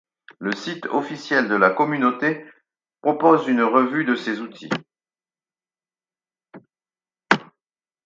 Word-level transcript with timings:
Le 0.39 0.51
site 0.53 0.87
officiel 0.87 1.47
de 1.47 1.53
la 1.53 1.69
communauté 1.69 2.43
propose 3.03 3.45
une 3.47 3.61
revue 3.61 4.03
de 4.03 4.15
ces 4.15 4.39
outils. 4.39 4.67